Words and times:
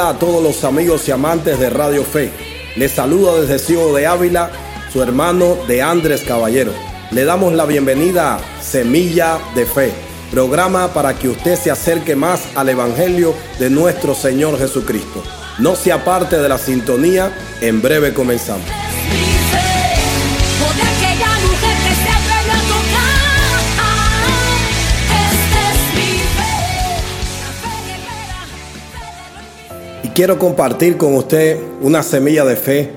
A 0.00 0.16
todos 0.16 0.40
los 0.40 0.62
amigos 0.62 1.08
y 1.08 1.10
amantes 1.10 1.58
de 1.58 1.70
Radio 1.70 2.04
Fe. 2.04 2.30
Les 2.76 2.92
saludo 2.92 3.40
desde 3.40 3.58
Ciudad 3.58 3.92
de 3.96 4.06
Ávila, 4.06 4.50
su 4.92 5.02
hermano 5.02 5.56
de 5.66 5.82
Andrés 5.82 6.22
Caballero. 6.22 6.72
Le 7.10 7.24
damos 7.24 7.52
la 7.52 7.66
bienvenida 7.66 8.36
a 8.36 8.62
Semilla 8.62 9.40
de 9.56 9.66
Fe, 9.66 9.92
programa 10.30 10.94
para 10.94 11.18
que 11.18 11.28
usted 11.28 11.56
se 11.56 11.72
acerque 11.72 12.14
más 12.14 12.42
al 12.54 12.68
Evangelio 12.68 13.34
de 13.58 13.70
nuestro 13.70 14.14
Señor 14.14 14.56
Jesucristo. 14.56 15.24
No 15.58 15.74
se 15.74 15.90
aparte 15.90 16.38
de 16.38 16.48
la 16.48 16.58
sintonía, 16.58 17.36
en 17.60 17.82
breve 17.82 18.14
comenzamos. 18.14 18.87
Quiero 30.18 30.36
compartir 30.36 30.96
con 30.96 31.14
usted 31.14 31.60
una 31.80 32.02
semilla 32.02 32.44
de 32.44 32.56
fe 32.56 32.90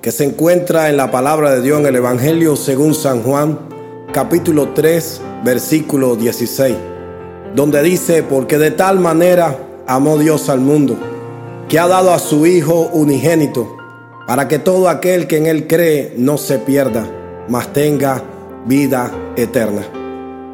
que 0.00 0.12
se 0.12 0.22
encuentra 0.22 0.88
en 0.88 0.96
la 0.96 1.10
palabra 1.10 1.50
de 1.50 1.62
Dios 1.62 1.80
en 1.80 1.86
el 1.86 1.96
Evangelio 1.96 2.54
según 2.54 2.94
San 2.94 3.24
Juan, 3.24 3.58
capítulo 4.12 4.68
3, 4.68 5.20
versículo 5.44 6.14
16, 6.14 6.76
donde 7.56 7.82
dice, 7.82 8.22
porque 8.22 8.56
de 8.56 8.70
tal 8.70 9.00
manera 9.00 9.58
amó 9.88 10.16
Dios 10.16 10.48
al 10.48 10.60
mundo, 10.60 10.96
que 11.68 11.80
ha 11.80 11.88
dado 11.88 12.12
a 12.12 12.20
su 12.20 12.46
Hijo 12.46 12.88
unigénito, 12.92 13.76
para 14.28 14.46
que 14.46 14.60
todo 14.60 14.88
aquel 14.88 15.26
que 15.26 15.38
en 15.38 15.46
Él 15.46 15.66
cree 15.66 16.14
no 16.18 16.38
se 16.38 16.60
pierda, 16.60 17.04
mas 17.48 17.72
tenga 17.72 18.22
vida 18.64 19.10
eterna. 19.34 19.82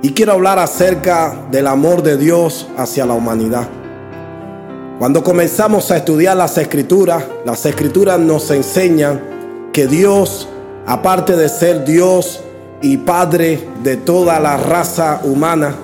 Y 0.01 0.12
quiero 0.12 0.33
hablar 0.33 0.58
acerca 0.61 1.47
del 1.51 1.67
amor 1.67 2.03
de 2.03 2.17
Dios 2.17 2.69
hacia 2.78 3.05
la 3.05 3.12
humanidad. 3.12 3.69
Cuando 4.98 5.22
comenzamos 5.22 5.91
a 5.91 5.98
estudiar 5.98 6.39
las 6.39 6.56
escrituras, 6.56 7.22
las 7.44 7.66
escrituras 7.66 8.19
nos 8.19 8.50
enseñan 8.50 9.20
que 9.70 9.86
Dios, 9.86 10.48
aparte 10.86 11.36
de 11.36 11.50
ser 11.50 11.84
Dios 11.84 12.41
y 12.80 12.97
Padre 12.97 13.69
de 13.83 13.98
toda 13.98 14.41
la 14.41 14.56
raza 14.56 15.20
humana, 15.22 15.74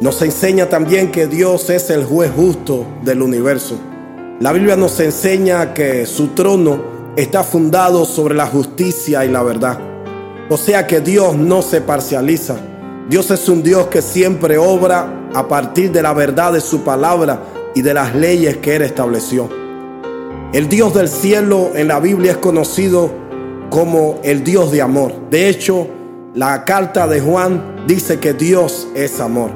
nos 0.00 0.20
enseña 0.22 0.68
también 0.68 1.12
que 1.12 1.28
Dios 1.28 1.70
es 1.70 1.90
el 1.90 2.04
juez 2.04 2.32
justo 2.34 2.86
del 3.04 3.22
universo. 3.22 3.78
La 4.40 4.52
Biblia 4.52 4.74
nos 4.74 4.98
enseña 4.98 5.72
que 5.72 6.04
su 6.04 6.28
trono 6.28 6.82
está 7.14 7.44
fundado 7.44 8.04
sobre 8.04 8.34
la 8.34 8.48
justicia 8.48 9.24
y 9.24 9.28
la 9.28 9.44
verdad. 9.44 9.78
O 10.48 10.56
sea 10.56 10.88
que 10.88 11.00
Dios 11.00 11.36
no 11.36 11.62
se 11.62 11.82
parcializa. 11.82 12.56
Dios 13.08 13.30
es 13.30 13.48
un 13.48 13.62
Dios 13.62 13.86
que 13.86 14.02
siempre 14.02 14.58
obra 14.58 15.28
a 15.34 15.46
partir 15.46 15.92
de 15.92 16.02
la 16.02 16.12
verdad 16.14 16.52
de 16.52 16.60
su 16.60 16.82
palabra 16.82 17.40
y 17.74 17.82
de 17.82 17.94
las 17.94 18.14
leyes 18.14 18.58
que 18.58 18.76
Él 18.76 18.82
estableció. 18.82 19.48
El 20.52 20.68
Dios 20.68 20.94
del 20.94 21.08
cielo 21.08 21.70
en 21.74 21.88
la 21.88 22.00
Biblia 22.00 22.32
es 22.32 22.38
conocido 22.38 23.10
como 23.70 24.18
el 24.24 24.42
Dios 24.42 24.72
de 24.72 24.82
amor. 24.82 25.12
De 25.30 25.48
hecho, 25.48 25.86
la 26.34 26.64
carta 26.64 27.06
de 27.06 27.20
Juan 27.20 27.84
dice 27.86 28.18
que 28.18 28.34
Dios 28.34 28.88
es 28.94 29.20
amor. 29.20 29.50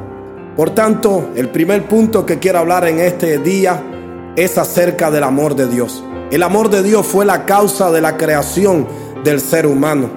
Por 0.56 0.70
tanto, 0.70 1.30
el 1.34 1.48
primer 1.48 1.88
punto 1.88 2.24
que 2.24 2.38
quiero 2.38 2.60
hablar 2.60 2.86
en 2.86 3.00
este 3.00 3.38
día 3.38 3.82
es 4.36 4.56
acerca 4.56 5.10
del 5.10 5.24
amor 5.24 5.56
de 5.56 5.66
Dios. 5.66 6.04
El 6.30 6.42
amor 6.44 6.70
de 6.70 6.82
Dios 6.82 7.06
fue 7.06 7.24
la 7.24 7.44
causa 7.44 7.90
de 7.90 8.00
la 8.00 8.16
creación 8.16 8.86
del 9.24 9.40
ser 9.40 9.66
humano. 9.66 10.10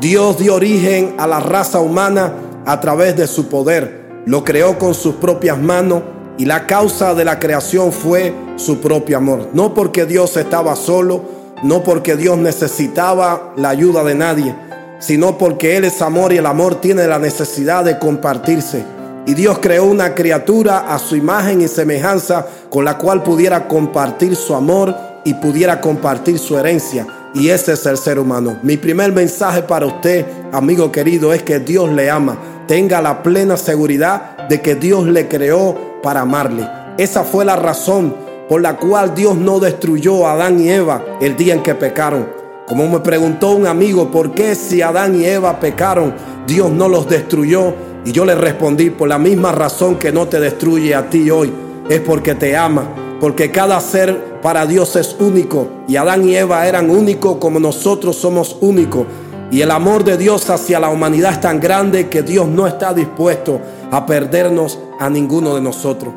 Dios 0.00 0.38
dio 0.38 0.54
origen 0.54 1.14
a 1.18 1.26
la 1.26 1.40
raza 1.40 1.80
humana 1.80 2.32
a 2.64 2.80
través 2.80 3.16
de 3.16 3.26
su 3.26 3.48
poder. 3.48 4.22
Lo 4.24 4.44
creó 4.44 4.78
con 4.78 4.94
sus 4.94 5.16
propias 5.16 5.58
manos 5.58 6.02
y 6.38 6.44
la 6.44 6.66
causa 6.66 7.14
de 7.14 7.24
la 7.24 7.38
creación 7.38 7.92
fue 7.92 8.34
su 8.56 8.80
propio 8.80 9.18
amor. 9.18 9.50
No 9.52 9.74
porque 9.74 10.06
Dios 10.06 10.36
estaba 10.36 10.76
solo, 10.76 11.22
no 11.62 11.82
porque 11.82 12.16
Dios 12.16 12.38
necesitaba 12.38 13.52
la 13.56 13.68
ayuda 13.68 14.02
de 14.04 14.14
nadie, 14.14 14.54
sino 14.98 15.38
porque 15.38 15.76
Él 15.76 15.84
es 15.84 16.00
amor 16.02 16.32
y 16.32 16.38
el 16.38 16.46
amor 16.46 16.80
tiene 16.80 17.06
la 17.06 17.18
necesidad 17.18 17.84
de 17.84 17.98
compartirse. 17.98 18.84
Y 19.26 19.34
Dios 19.34 19.58
creó 19.60 19.84
una 19.84 20.14
criatura 20.14 20.92
a 20.92 20.98
su 20.98 21.14
imagen 21.14 21.60
y 21.60 21.68
semejanza 21.68 22.46
con 22.70 22.84
la 22.84 22.98
cual 22.98 23.22
pudiera 23.22 23.68
compartir 23.68 24.34
su 24.34 24.54
amor 24.54 24.94
y 25.24 25.34
pudiera 25.34 25.80
compartir 25.80 26.38
su 26.38 26.58
herencia. 26.58 27.06
Y 27.34 27.48
ese 27.50 27.74
es 27.74 27.86
el 27.86 27.96
ser 27.96 28.18
humano. 28.18 28.58
Mi 28.62 28.76
primer 28.76 29.12
mensaje 29.12 29.62
para 29.62 29.86
usted, 29.86 30.26
amigo 30.52 30.90
querido, 30.90 31.32
es 31.32 31.42
que 31.44 31.60
Dios 31.60 31.90
le 31.92 32.10
ama. 32.10 32.36
Tenga 32.66 33.00
la 33.00 33.22
plena 33.22 33.56
seguridad 33.56 34.48
de 34.48 34.60
que 34.60 34.74
Dios 34.74 35.06
le 35.06 35.28
creó 35.28 35.91
para 36.02 36.22
amarle. 36.22 36.68
Esa 36.98 37.24
fue 37.24 37.44
la 37.44 37.56
razón 37.56 38.14
por 38.48 38.60
la 38.60 38.76
cual 38.76 39.14
Dios 39.14 39.36
no 39.36 39.60
destruyó 39.60 40.26
a 40.26 40.32
Adán 40.32 40.60
y 40.60 40.68
Eva 40.68 41.02
el 41.20 41.36
día 41.36 41.54
en 41.54 41.62
que 41.62 41.74
pecaron. 41.74 42.28
Como 42.66 42.86
me 42.88 43.00
preguntó 43.00 43.52
un 43.52 43.66
amigo, 43.66 44.10
¿por 44.10 44.32
qué 44.32 44.54
si 44.54 44.82
Adán 44.82 45.20
y 45.20 45.24
Eva 45.24 45.58
pecaron, 45.58 46.14
Dios 46.46 46.70
no 46.70 46.88
los 46.88 47.08
destruyó? 47.08 47.74
Y 48.04 48.12
yo 48.12 48.24
le 48.24 48.34
respondí, 48.34 48.90
por 48.90 49.08
la 49.08 49.18
misma 49.18 49.52
razón 49.52 49.96
que 49.96 50.12
no 50.12 50.26
te 50.26 50.40
destruye 50.40 50.94
a 50.94 51.08
ti 51.08 51.30
hoy, 51.30 51.52
es 51.88 52.00
porque 52.00 52.34
te 52.34 52.56
ama, 52.56 52.84
porque 53.20 53.50
cada 53.50 53.80
ser 53.80 54.40
para 54.42 54.66
Dios 54.66 54.96
es 54.96 55.16
único 55.20 55.68
y 55.86 55.96
Adán 55.96 56.28
y 56.28 56.36
Eva 56.36 56.66
eran 56.66 56.90
únicos 56.90 57.36
como 57.36 57.60
nosotros 57.60 58.16
somos 58.16 58.56
únicos. 58.60 59.06
Y 59.50 59.60
el 59.60 59.70
amor 59.70 60.02
de 60.02 60.16
Dios 60.16 60.48
hacia 60.50 60.80
la 60.80 60.88
humanidad 60.88 61.32
es 61.32 61.40
tan 61.40 61.60
grande 61.60 62.08
que 62.08 62.22
Dios 62.22 62.48
no 62.48 62.66
está 62.66 62.94
dispuesto 62.94 63.60
a 63.92 64.06
perdernos 64.06 64.78
a 64.98 65.08
ninguno 65.10 65.54
de 65.54 65.60
nosotros. 65.60 66.12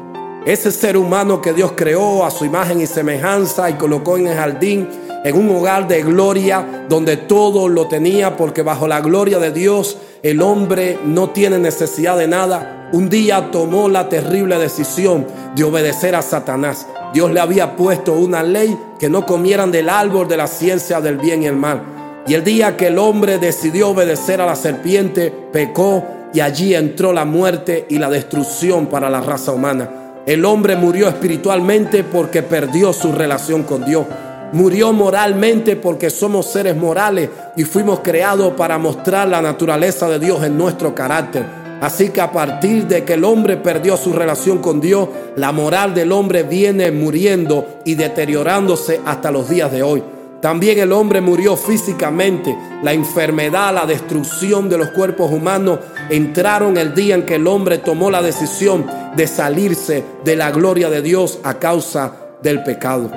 Ese 0.45 0.71
ser 0.71 0.95
humano 0.95 1.41
que 1.41 1.53
Dios 1.53 1.73
creó 1.75 2.25
a 2.25 2.31
su 2.31 2.45
imagen 2.45 2.79
y 2.79 2.87
semejanza 2.87 3.69
y 3.69 3.73
colocó 3.73 4.17
en 4.17 4.27
el 4.27 4.35
jardín, 4.37 4.87
en 5.23 5.35
un 5.35 5.49
hogar 5.55 5.87
de 5.87 6.01
gloria 6.01 6.85
donde 6.87 7.17
todo 7.17 7.67
lo 7.67 7.87
tenía, 7.87 8.37
porque 8.37 8.61
bajo 8.61 8.87
la 8.87 9.01
gloria 9.01 9.39
de 9.39 9.51
Dios 9.51 9.97
el 10.23 10.41
hombre 10.41 10.97
no 11.03 11.31
tiene 11.31 11.59
necesidad 11.59 12.17
de 12.17 12.27
nada, 12.27 12.89
un 12.93 13.09
día 13.09 13.51
tomó 13.51 13.89
la 13.89 14.07
terrible 14.07 14.57
decisión 14.57 15.27
de 15.55 15.63
obedecer 15.65 16.15
a 16.15 16.21
Satanás. 16.21 16.87
Dios 17.13 17.31
le 17.31 17.41
había 17.41 17.75
puesto 17.75 18.13
una 18.13 18.41
ley 18.41 18.77
que 18.99 19.09
no 19.09 19.25
comieran 19.25 19.71
del 19.71 19.89
árbol 19.89 20.27
de 20.27 20.37
la 20.37 20.47
ciencia 20.47 21.01
del 21.01 21.17
bien 21.17 21.43
y 21.43 21.47
el 21.47 21.57
mal. 21.57 22.23
Y 22.25 22.35
el 22.35 22.43
día 22.43 22.77
que 22.77 22.87
el 22.87 22.97
hombre 22.97 23.37
decidió 23.37 23.89
obedecer 23.89 24.41
a 24.41 24.45
la 24.45 24.55
serpiente, 24.55 25.31
pecó 25.51 26.03
y 26.35 26.41
allí 26.41 26.75
entró 26.75 27.13
la 27.13 27.23
muerte 27.23 27.85
y 27.87 27.97
la 27.97 28.09
destrucción 28.09 28.87
para 28.87 29.09
la 29.09 29.21
raza 29.21 29.53
humana. 29.53 30.21
El 30.25 30.43
hombre 30.43 30.75
murió 30.75 31.07
espiritualmente 31.07 32.03
porque 32.03 32.43
perdió 32.43 32.91
su 32.91 33.13
relación 33.13 33.63
con 33.63 33.85
Dios. 33.85 34.05
Murió 34.51 34.91
moralmente 34.91 35.77
porque 35.77 36.09
somos 36.09 36.47
seres 36.47 36.75
morales 36.75 37.29
y 37.55 37.63
fuimos 37.63 38.01
creados 38.01 38.51
para 38.55 38.77
mostrar 38.77 39.29
la 39.29 39.41
naturaleza 39.41 40.09
de 40.09 40.19
Dios 40.19 40.43
en 40.43 40.57
nuestro 40.57 40.93
carácter. 40.93 41.45
Así 41.79 42.09
que 42.09 42.19
a 42.19 42.33
partir 42.33 42.85
de 42.85 43.05
que 43.05 43.13
el 43.13 43.23
hombre 43.23 43.55
perdió 43.55 43.95
su 43.95 44.11
relación 44.11 44.57
con 44.57 44.81
Dios, 44.81 45.07
la 45.37 45.53
moral 45.53 45.93
del 45.93 46.11
hombre 46.11 46.43
viene 46.43 46.91
muriendo 46.91 47.79
y 47.85 47.95
deteriorándose 47.95 48.99
hasta 49.05 49.31
los 49.31 49.47
días 49.47 49.71
de 49.71 49.83
hoy. 49.83 50.03
También 50.45 50.77
el 50.77 50.91
hombre 50.91 51.21
murió 51.21 51.57
físicamente. 51.57 52.55
La 52.83 52.93
enfermedad, 52.93 53.73
la 53.73 53.87
destrucción 53.87 54.69
de 54.69 54.77
los 54.77 54.89
cuerpos 54.91 55.31
humanos 55.31 55.79
entraron 56.07 56.77
el 56.77 56.93
día 56.93 57.15
en 57.15 57.25
que 57.25 57.33
el 57.33 57.47
hombre 57.47 57.79
tomó 57.79 58.11
la 58.11 58.21
decisión 58.21 58.85
de 59.15 59.25
salirse 59.25 60.03
de 60.23 60.35
la 60.35 60.51
gloria 60.51 60.91
de 60.91 61.01
Dios 61.01 61.39
a 61.43 61.55
causa 61.55 62.13
del 62.43 62.61
pecado. 62.61 63.11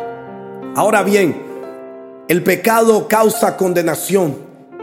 Ahora 0.74 1.02
bien, 1.02 1.36
el 2.28 2.42
pecado 2.42 3.08
causa 3.08 3.58
condenación 3.58 4.34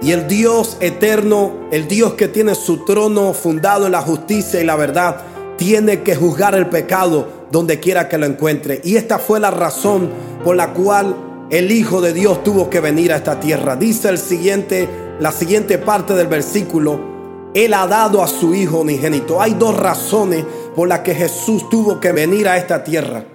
y 0.04 0.12
el 0.12 0.28
Dios 0.28 0.78
eterno, 0.82 1.52
el 1.72 1.88
Dios 1.88 2.14
que 2.14 2.28
tiene 2.28 2.54
su 2.54 2.86
trono 2.86 3.34
fundado 3.34 3.88
en 3.88 3.94
la 3.94 4.02
justicia 4.02 4.62
y 4.62 4.66
la 4.66 4.76
verdad, 4.76 5.18
tiene 5.58 6.04
que 6.04 6.16
juzgar 6.16 6.54
el 6.54 6.68
pecado 6.68 7.28
donde 7.50 7.80
quiera 7.80 8.08
que 8.08 8.20
lo 8.20 8.28
encuentre. 8.28 8.82
Y 8.84 8.98
esta 8.98 9.18
fue 9.18 9.40
la 9.40 9.50
razón 9.50 10.12
por 10.44 10.56
la 10.56 10.74
cual 10.74 11.16
el 11.50 11.72
Hijo 11.72 12.02
de 12.02 12.14
Dios 12.14 12.44
tuvo 12.44 12.70
que 12.70 12.80
venir 12.80 13.14
a 13.14 13.18
esta 13.18 13.40
tierra. 13.40 13.76
Dice 13.76 14.10
el 14.10 14.18
siguiente, 14.18 14.90
la 15.20 15.32
siguiente 15.32 15.78
parte 15.78 16.14
del 16.14 16.28
versículo, 16.28 17.00
Él 17.54 17.74
ha 17.74 17.86
dado 17.88 18.24
a 18.24 18.28
su 18.28 18.56
Hijo 18.56 18.80
unigénito. 18.80 19.42
Hay 19.42 19.54
dos 19.54 19.78
razones 19.78 20.44
por 20.76 20.88
las 20.88 21.02
que 21.02 21.14
Jesús 21.14 21.70
tuvo 21.70 22.00
que 22.00 22.12
venir 22.12 22.48
a 22.48 22.58
esta 22.58 22.84
tierra. 22.84 23.26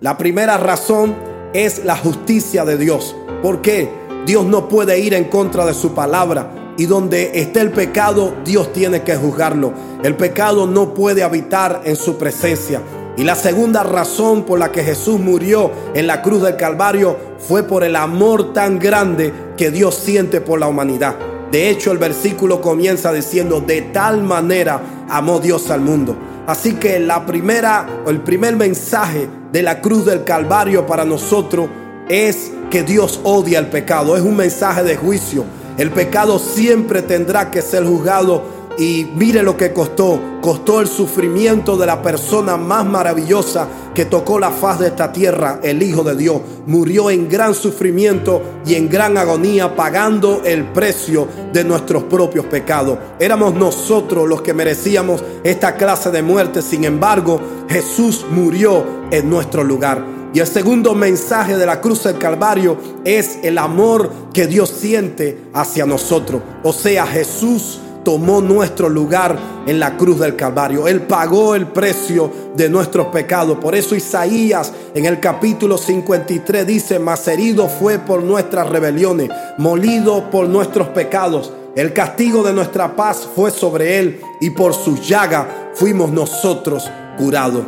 La 0.00 0.16
primera 0.16 0.56
razón 0.58 1.14
es 1.52 1.84
la 1.84 1.96
justicia 1.96 2.64
de 2.64 2.78
Dios. 2.78 3.16
¿Por 3.42 3.60
qué? 3.60 3.90
Dios 4.26 4.44
no 4.44 4.68
puede 4.68 5.00
ir 5.00 5.14
en 5.14 5.24
contra 5.24 5.66
de 5.66 5.74
su 5.74 5.92
palabra. 5.92 6.74
Y 6.78 6.86
donde 6.86 7.32
esté 7.40 7.60
el 7.60 7.72
pecado, 7.72 8.34
Dios 8.44 8.72
tiene 8.72 9.02
que 9.02 9.16
juzgarlo. 9.16 9.72
El 10.02 10.14
pecado 10.14 10.66
no 10.66 10.94
puede 10.94 11.22
habitar 11.22 11.82
en 11.84 11.96
su 11.96 12.16
presencia. 12.16 12.80
Y 13.16 13.24
la 13.24 13.34
segunda 13.34 13.82
razón 13.82 14.44
por 14.44 14.58
la 14.58 14.72
que 14.72 14.84
Jesús 14.84 15.20
murió 15.20 15.70
en 15.94 16.06
la 16.06 16.22
cruz 16.22 16.42
del 16.42 16.56
Calvario 16.56 17.29
fue 17.40 17.62
por 17.62 17.84
el 17.84 17.96
amor 17.96 18.52
tan 18.52 18.78
grande 18.78 19.32
que 19.56 19.70
Dios 19.70 19.94
siente 19.94 20.40
por 20.40 20.60
la 20.60 20.68
humanidad. 20.68 21.16
De 21.50 21.68
hecho, 21.68 21.90
el 21.90 21.98
versículo 21.98 22.60
comienza 22.60 23.12
diciendo, 23.12 23.60
de 23.60 23.82
tal 23.82 24.22
manera 24.22 25.06
amó 25.08 25.40
Dios 25.40 25.70
al 25.70 25.80
mundo. 25.80 26.16
Así 26.46 26.74
que 26.74 27.00
la 27.00 27.26
primera, 27.26 28.02
el 28.06 28.20
primer 28.20 28.56
mensaje 28.56 29.28
de 29.52 29.62
la 29.62 29.80
cruz 29.80 30.06
del 30.06 30.24
Calvario 30.24 30.86
para 30.86 31.04
nosotros 31.04 31.68
es 32.08 32.52
que 32.70 32.82
Dios 32.82 33.20
odia 33.24 33.58
el 33.58 33.66
pecado. 33.66 34.16
Es 34.16 34.22
un 34.22 34.36
mensaje 34.36 34.84
de 34.84 34.96
juicio. 34.96 35.44
El 35.76 35.90
pecado 35.90 36.38
siempre 36.38 37.02
tendrá 37.02 37.50
que 37.50 37.62
ser 37.62 37.84
juzgado 37.84 38.59
y 38.78 39.06
mire 39.14 39.42
lo 39.42 39.56
que 39.56 39.72
costó. 39.72 40.18
Costó 40.40 40.80
el 40.80 40.86
sufrimiento 40.86 41.76
de 41.76 41.86
la 41.86 42.00
persona 42.00 42.56
más 42.56 42.86
maravillosa 42.86 43.68
que 43.94 44.06
tocó 44.06 44.38
la 44.38 44.50
faz 44.50 44.78
de 44.78 44.86
esta 44.86 45.12
tierra, 45.12 45.60
el 45.62 45.82
Hijo 45.82 46.02
de 46.02 46.16
Dios. 46.16 46.40
Murió 46.66 47.10
en 47.10 47.28
gran 47.28 47.54
sufrimiento 47.54 48.40
y 48.64 48.74
en 48.74 48.88
gran 48.88 49.18
agonía, 49.18 49.76
pagando 49.76 50.42
el 50.44 50.64
precio 50.64 51.28
de 51.52 51.64
nuestros 51.64 52.04
propios 52.04 52.46
pecados. 52.46 52.98
Éramos 53.18 53.54
nosotros 53.54 54.26
los 54.26 54.40
que 54.40 54.54
merecíamos 54.54 55.22
esta 55.44 55.76
clase 55.76 56.10
de 56.10 56.22
muerte. 56.22 56.62
Sin 56.62 56.84
embargo, 56.84 57.40
Jesús 57.68 58.24
murió 58.30 58.84
en 59.10 59.28
nuestro 59.28 59.62
lugar. 59.62 60.20
Y 60.32 60.38
el 60.38 60.46
segundo 60.46 60.94
mensaje 60.94 61.56
de 61.56 61.66
la 61.66 61.80
cruz 61.80 62.04
del 62.04 62.16
Calvario 62.16 62.76
es 63.04 63.40
el 63.42 63.58
amor 63.58 64.10
que 64.32 64.46
Dios 64.46 64.70
siente 64.70 65.48
hacia 65.52 65.84
nosotros. 65.86 66.40
O 66.62 66.72
sea, 66.72 67.04
Jesús 67.04 67.80
tomó 68.04 68.40
nuestro 68.40 68.88
lugar 68.88 69.38
en 69.66 69.78
la 69.78 69.96
cruz 69.96 70.20
del 70.20 70.36
Calvario. 70.36 70.88
Él 70.88 71.02
pagó 71.02 71.54
el 71.54 71.66
precio 71.66 72.30
de 72.56 72.68
nuestros 72.68 73.08
pecados. 73.08 73.58
Por 73.58 73.74
eso 73.74 73.94
Isaías 73.94 74.72
en 74.94 75.06
el 75.06 75.20
capítulo 75.20 75.78
53 75.78 76.66
dice, 76.66 76.98
mas 76.98 77.26
herido 77.28 77.68
fue 77.68 77.98
por 77.98 78.22
nuestras 78.22 78.68
rebeliones, 78.68 79.30
molido 79.58 80.30
por 80.30 80.48
nuestros 80.48 80.88
pecados. 80.88 81.52
El 81.76 81.92
castigo 81.92 82.42
de 82.42 82.52
nuestra 82.52 82.96
paz 82.96 83.28
fue 83.34 83.50
sobre 83.50 83.98
él 83.98 84.20
y 84.40 84.50
por 84.50 84.74
su 84.74 84.96
llaga 84.96 85.70
fuimos 85.74 86.10
nosotros 86.10 86.90
curados. 87.16 87.64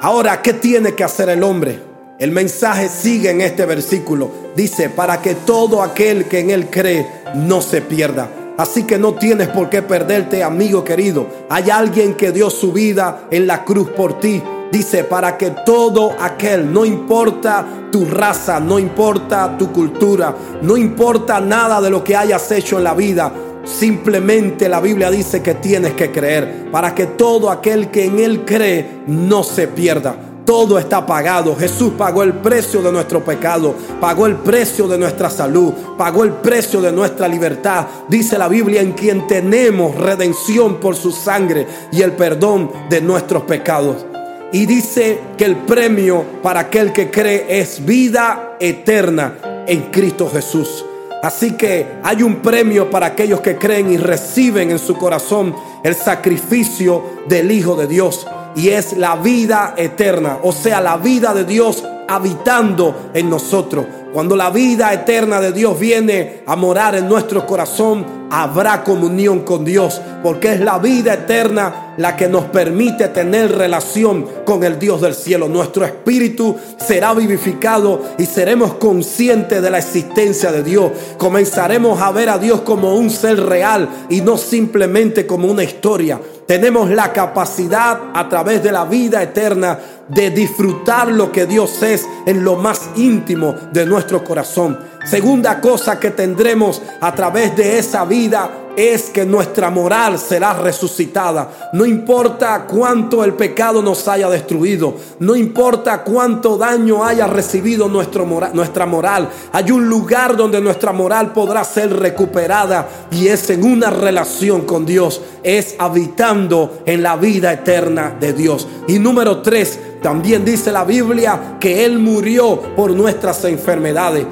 Ahora, 0.00 0.42
¿qué 0.42 0.52
tiene 0.54 0.94
que 0.94 1.04
hacer 1.04 1.28
el 1.28 1.42
hombre? 1.42 1.80
El 2.18 2.30
mensaje 2.30 2.88
sigue 2.88 3.30
en 3.30 3.40
este 3.40 3.66
versículo. 3.66 4.30
Dice, 4.56 4.88
para 4.88 5.22
que 5.22 5.34
todo 5.34 5.82
aquel 5.82 6.26
que 6.26 6.40
en 6.40 6.50
él 6.50 6.68
cree 6.70 7.06
no 7.34 7.60
se 7.60 7.80
pierda 7.80 8.28
Así 8.56 8.84
que 8.84 8.98
no 8.98 9.14
tienes 9.14 9.48
por 9.48 9.68
qué 9.68 9.82
perderte, 9.82 10.44
amigo 10.44 10.84
querido. 10.84 11.26
Hay 11.50 11.70
alguien 11.70 12.14
que 12.14 12.30
dio 12.30 12.50
su 12.50 12.72
vida 12.72 13.26
en 13.30 13.46
la 13.46 13.64
cruz 13.64 13.90
por 13.90 14.20
ti. 14.20 14.40
Dice, 14.70 15.04
para 15.04 15.36
que 15.36 15.50
todo 15.64 16.12
aquel, 16.20 16.72
no 16.72 16.84
importa 16.84 17.64
tu 17.90 18.04
raza, 18.04 18.60
no 18.60 18.78
importa 18.78 19.56
tu 19.58 19.72
cultura, 19.72 20.34
no 20.62 20.76
importa 20.76 21.40
nada 21.40 21.80
de 21.80 21.90
lo 21.90 22.02
que 22.02 22.16
hayas 22.16 22.50
hecho 22.50 22.78
en 22.78 22.84
la 22.84 22.94
vida, 22.94 23.32
simplemente 23.64 24.68
la 24.68 24.80
Biblia 24.80 25.10
dice 25.10 25.42
que 25.42 25.54
tienes 25.54 25.94
que 25.94 26.10
creer, 26.10 26.70
para 26.72 26.94
que 26.94 27.06
todo 27.06 27.50
aquel 27.50 27.90
que 27.90 28.04
en 28.04 28.18
Él 28.18 28.44
cree 28.44 29.02
no 29.06 29.44
se 29.44 29.68
pierda. 29.68 30.16
Todo 30.44 30.78
está 30.78 31.06
pagado. 31.06 31.56
Jesús 31.56 31.92
pagó 31.96 32.22
el 32.22 32.34
precio 32.34 32.82
de 32.82 32.92
nuestro 32.92 33.24
pecado, 33.24 33.74
pagó 34.00 34.26
el 34.26 34.36
precio 34.36 34.86
de 34.86 34.98
nuestra 34.98 35.30
salud, 35.30 35.72
pagó 35.96 36.22
el 36.24 36.32
precio 36.32 36.82
de 36.82 36.92
nuestra 36.92 37.26
libertad. 37.28 37.86
Dice 38.08 38.36
la 38.36 38.48
Biblia 38.48 38.82
en 38.82 38.92
quien 38.92 39.26
tenemos 39.26 39.94
redención 39.96 40.76
por 40.76 40.96
su 40.96 41.12
sangre 41.12 41.66
y 41.92 42.02
el 42.02 42.12
perdón 42.12 42.70
de 42.90 43.00
nuestros 43.00 43.44
pecados. 43.44 44.04
Y 44.52 44.66
dice 44.66 45.18
que 45.38 45.46
el 45.46 45.56
premio 45.56 46.24
para 46.42 46.60
aquel 46.60 46.92
que 46.92 47.10
cree 47.10 47.46
es 47.48 47.84
vida 47.84 48.56
eterna 48.60 49.64
en 49.66 49.90
Cristo 49.90 50.30
Jesús. 50.30 50.84
Así 51.22 51.56
que 51.56 51.86
hay 52.02 52.22
un 52.22 52.36
premio 52.36 52.90
para 52.90 53.06
aquellos 53.06 53.40
que 53.40 53.56
creen 53.56 53.90
y 53.90 53.96
reciben 53.96 54.70
en 54.70 54.78
su 54.78 54.94
corazón 54.96 55.56
el 55.82 55.94
sacrificio 55.94 57.02
del 57.26 57.50
Hijo 57.50 57.76
de 57.76 57.86
Dios 57.86 58.26
y 58.56 58.68
es 58.68 58.96
la 58.96 59.16
vida 59.16 59.74
eterna, 59.76 60.38
o 60.42 60.52
sea, 60.52 60.80
la 60.80 60.96
vida 60.96 61.34
de 61.34 61.44
Dios 61.44 61.84
habitando 62.08 63.10
en 63.14 63.30
nosotros. 63.30 63.86
Cuando 64.12 64.36
la 64.36 64.50
vida 64.50 64.92
eterna 64.92 65.40
de 65.40 65.50
Dios 65.50 65.78
viene 65.78 66.42
a 66.46 66.54
morar 66.54 66.94
en 66.94 67.08
nuestro 67.08 67.44
corazón, 67.46 68.06
habrá 68.30 68.84
comunión 68.84 69.40
con 69.40 69.64
Dios, 69.64 70.00
porque 70.22 70.52
es 70.52 70.60
la 70.60 70.78
vida 70.78 71.14
eterna 71.14 71.94
la 71.96 72.16
que 72.16 72.28
nos 72.28 72.44
permite 72.44 73.08
tener 73.08 73.56
relación 73.56 74.26
con 74.44 74.62
el 74.62 74.78
Dios 74.78 75.00
del 75.00 75.14
cielo. 75.14 75.48
Nuestro 75.48 75.84
espíritu 75.84 76.56
será 76.78 77.12
vivificado 77.12 78.02
y 78.16 78.26
seremos 78.26 78.74
conscientes 78.74 79.60
de 79.60 79.70
la 79.70 79.78
existencia 79.78 80.52
de 80.52 80.62
Dios. 80.62 80.92
Comenzaremos 81.18 82.00
a 82.00 82.12
ver 82.12 82.28
a 82.28 82.38
Dios 82.38 82.60
como 82.60 82.94
un 82.94 83.10
ser 83.10 83.40
real 83.40 83.88
y 84.08 84.20
no 84.20 84.38
simplemente 84.38 85.26
como 85.26 85.48
una 85.48 85.64
historia 85.64 86.20
tenemos 86.46 86.90
la 86.90 87.12
capacidad 87.12 87.98
a 88.12 88.28
través 88.28 88.62
de 88.62 88.72
la 88.72 88.84
vida 88.84 89.22
eterna 89.22 89.78
de 90.08 90.30
disfrutar 90.30 91.08
lo 91.08 91.32
que 91.32 91.46
Dios 91.46 91.82
es 91.82 92.06
en 92.26 92.44
lo 92.44 92.56
más 92.56 92.90
íntimo 92.96 93.54
de 93.72 93.86
nuestro 93.86 94.22
corazón. 94.24 94.78
Segunda 95.04 95.60
cosa 95.60 96.00
que 96.00 96.10
tendremos 96.10 96.80
a 97.00 97.14
través 97.14 97.54
de 97.56 97.78
esa 97.78 98.04
vida 98.04 98.64
es 98.76 99.10
que 99.10 99.24
nuestra 99.24 99.70
moral 99.70 100.18
será 100.18 100.52
resucitada. 100.54 101.70
No 101.72 101.86
importa 101.86 102.66
cuánto 102.66 103.22
el 103.24 103.34
pecado 103.34 103.82
nos 103.82 104.06
haya 104.08 104.28
destruido, 104.28 104.96
no 105.20 105.36
importa 105.36 106.02
cuánto 106.02 106.56
daño 106.56 107.04
haya 107.04 107.26
recibido 107.26 107.88
nuestro 107.88 108.24
nuestra 108.52 108.86
moral, 108.86 109.28
hay 109.52 109.70
un 109.70 109.88
lugar 109.88 110.36
donde 110.36 110.60
nuestra 110.60 110.92
moral 110.92 111.32
podrá 111.32 111.62
ser 111.64 111.94
recuperada 111.94 112.88
y 113.10 113.28
es 113.28 113.48
en 113.50 113.64
una 113.64 113.90
relación 113.90 114.62
con 114.62 114.86
Dios, 114.86 115.20
es 115.42 115.74
habitando 115.78 116.78
en 116.86 117.02
la 117.02 117.16
vida 117.16 117.52
eterna 117.52 118.16
de 118.18 118.32
Dios. 118.32 118.66
Y 118.88 118.98
número 118.98 119.42
tres, 119.42 119.78
también 120.04 120.44
dice 120.44 120.70
la 120.70 120.84
Biblia 120.84 121.56
que 121.58 121.82
Él 121.86 121.98
murió 121.98 122.60
por 122.76 122.90
nuestras 122.90 123.42
enfermedades. 123.46 124.26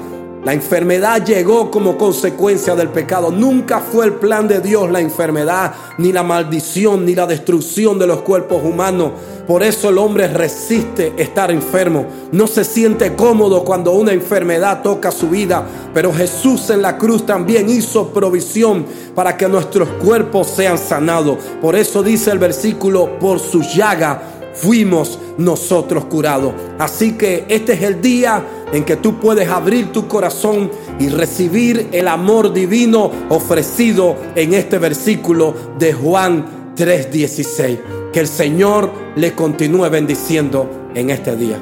La 0.45 0.53
enfermedad 0.53 1.25
llegó 1.25 1.71
como 1.71 1.97
consecuencia 1.97 2.75
del 2.75 2.89
pecado. 2.89 3.31
Nunca 3.31 3.79
fue 3.79 4.05
el 4.05 4.13
plan 4.13 4.47
de 4.47 4.59
Dios 4.59 4.91
la 4.91 4.99
enfermedad, 4.99 5.73
ni 5.97 6.13
la 6.13 6.21
maldición, 6.21 7.07
ni 7.07 7.15
la 7.15 7.25
destrucción 7.25 7.97
de 7.97 8.05
los 8.05 8.21
cuerpos 8.21 8.63
humanos. 8.63 9.13
Por 9.47 9.63
eso 9.63 9.89
el 9.89 9.97
hombre 9.97 10.27
resiste 10.27 11.13
estar 11.17 11.49
enfermo. 11.49 12.05
No 12.31 12.45
se 12.45 12.63
siente 12.65 13.15
cómodo 13.15 13.63
cuando 13.63 13.93
una 13.93 14.13
enfermedad 14.13 14.83
toca 14.83 15.11
su 15.11 15.29
vida. 15.29 15.65
Pero 15.91 16.13
Jesús 16.13 16.69
en 16.69 16.83
la 16.83 16.99
cruz 16.99 17.25
también 17.25 17.67
hizo 17.67 18.09
provisión 18.09 18.85
para 19.15 19.35
que 19.37 19.47
nuestros 19.47 19.89
cuerpos 20.03 20.49
sean 20.49 20.77
sanados. 20.77 21.39
Por 21.59 21.75
eso 21.75 22.03
dice 22.03 22.29
el 22.29 22.37
versículo, 22.37 23.17
por 23.17 23.39
su 23.39 23.61
llaga 23.61 24.32
fuimos 24.53 25.19
nosotros 25.37 26.05
curados. 26.05 26.53
Así 26.79 27.13
que 27.13 27.45
este 27.49 27.73
es 27.73 27.81
el 27.81 28.01
día 28.01 28.43
en 28.71 28.83
que 28.83 28.95
tú 28.95 29.19
puedes 29.19 29.49
abrir 29.49 29.91
tu 29.91 30.07
corazón 30.07 30.71
y 30.99 31.09
recibir 31.09 31.89
el 31.91 32.07
amor 32.07 32.53
divino 32.53 33.11
ofrecido 33.29 34.15
en 34.35 34.53
este 34.53 34.77
versículo 34.77 35.53
de 35.77 35.93
Juan 35.93 36.73
3:16. 36.75 37.79
Que 38.11 38.19
el 38.19 38.27
Señor 38.27 38.91
le 39.15 39.33
continúe 39.33 39.89
bendiciendo 39.89 40.69
en 40.95 41.09
este 41.09 41.35
día. 41.35 41.61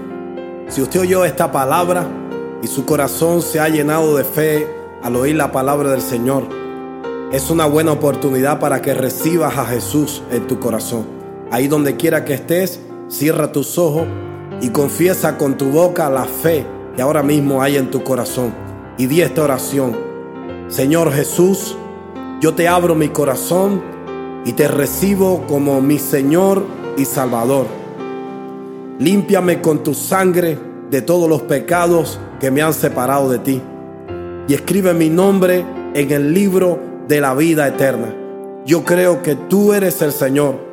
Si 0.67 0.81
usted 0.81 1.01
oyó 1.01 1.25
esta 1.25 1.51
palabra 1.51 2.07
y 2.61 2.67
su 2.67 2.85
corazón 2.85 3.41
se 3.41 3.59
ha 3.59 3.69
llenado 3.69 4.15
de 4.15 4.23
fe 4.23 4.67
al 5.01 5.15
oír 5.15 5.35
la 5.35 5.51
palabra 5.51 5.91
del 5.91 6.01
Señor, 6.01 6.47
es 7.31 7.49
una 7.49 7.65
buena 7.65 7.93
oportunidad 7.93 8.59
para 8.59 8.81
que 8.81 8.93
recibas 8.93 9.57
a 9.57 9.65
Jesús 9.65 10.21
en 10.31 10.47
tu 10.47 10.59
corazón. 10.59 11.20
Ahí 11.51 11.67
donde 11.67 11.97
quiera 11.97 12.23
que 12.23 12.33
estés, 12.33 12.79
cierra 13.09 13.51
tus 13.51 13.77
ojos 13.77 14.07
y 14.61 14.69
confiesa 14.69 15.37
con 15.37 15.57
tu 15.57 15.65
boca 15.65 16.09
la 16.09 16.23
fe 16.23 16.65
que 16.95 17.01
ahora 17.01 17.23
mismo 17.23 17.61
hay 17.61 17.75
en 17.75 17.91
tu 17.91 18.03
corazón. 18.03 18.53
Y 18.97 19.07
di 19.07 19.21
esta 19.21 19.43
oración. 19.43 19.97
Señor 20.69 21.11
Jesús, 21.11 21.75
yo 22.39 22.53
te 22.53 22.69
abro 22.69 22.95
mi 22.95 23.09
corazón 23.09 23.81
y 24.45 24.53
te 24.53 24.69
recibo 24.69 25.45
como 25.45 25.81
mi 25.81 25.99
Señor 25.99 26.63
y 26.97 27.03
Salvador. 27.03 27.65
Límpiame 28.99 29.59
con 29.59 29.83
tu 29.83 29.93
sangre 29.93 30.57
de 30.89 31.01
todos 31.01 31.27
los 31.27 31.41
pecados 31.41 32.17
que 32.39 32.49
me 32.49 32.61
han 32.61 32.73
separado 32.73 33.29
de 33.29 33.39
ti. 33.39 33.61
Y 34.47 34.53
escribe 34.53 34.93
mi 34.93 35.09
nombre 35.09 35.65
en 35.93 36.11
el 36.11 36.33
libro 36.33 36.79
de 37.09 37.19
la 37.19 37.33
vida 37.33 37.67
eterna. 37.67 38.15
Yo 38.65 38.85
creo 38.85 39.21
que 39.21 39.35
tú 39.35 39.73
eres 39.73 40.01
el 40.01 40.13
Señor 40.13 40.70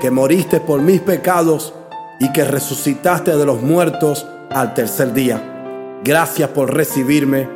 que 0.00 0.10
moriste 0.10 0.60
por 0.60 0.80
mis 0.80 1.00
pecados 1.00 1.74
y 2.18 2.32
que 2.32 2.44
resucitaste 2.44 3.36
de 3.36 3.46
los 3.46 3.62
muertos 3.62 4.26
al 4.50 4.74
tercer 4.74 5.12
día. 5.12 6.00
Gracias 6.02 6.48
por 6.50 6.74
recibirme. 6.74 7.48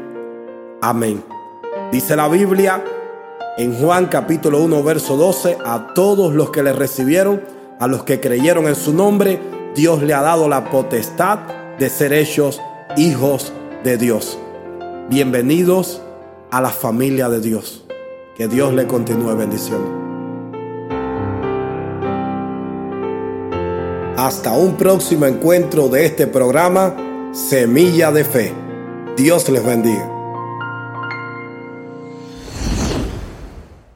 Amén. 0.80 1.24
Dice 1.90 2.14
la 2.14 2.28
Biblia 2.28 2.84
en 3.56 3.74
Juan 3.74 4.06
capítulo 4.06 4.60
1 4.62 4.82
verso 4.82 5.16
12, 5.16 5.58
a 5.64 5.94
todos 5.94 6.34
los 6.34 6.50
que 6.50 6.62
le 6.62 6.72
recibieron, 6.72 7.42
a 7.80 7.86
los 7.86 8.04
que 8.04 8.20
creyeron 8.20 8.66
en 8.66 8.74
su 8.74 8.92
nombre, 8.92 9.40
Dios 9.74 10.02
le 10.02 10.12
ha 10.12 10.22
dado 10.22 10.48
la 10.48 10.70
potestad 10.70 11.38
de 11.78 11.88
ser 11.88 12.12
hechos 12.12 12.60
hijos 12.96 13.52
de 13.82 13.96
Dios. 13.96 14.38
Bienvenidos 15.08 16.02
a 16.50 16.60
la 16.60 16.70
familia 16.70 17.28
de 17.28 17.40
Dios. 17.40 17.84
Que 18.36 18.48
Dios 18.48 18.74
le 18.74 18.86
continúe 18.86 19.36
bendiciendo. 19.36 20.03
Hasta 24.16 24.52
un 24.52 24.76
próximo 24.76 25.26
encuentro 25.26 25.88
de 25.88 26.06
este 26.06 26.28
programa, 26.28 26.94
Semilla 27.32 28.12
de 28.12 28.24
Fe. 28.24 28.52
Dios 29.16 29.48
les 29.48 29.64
bendiga. 29.64 30.13